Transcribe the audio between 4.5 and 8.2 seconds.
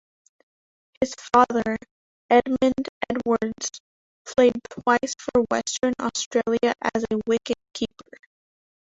twice for Western Australia as a wicket-keeper.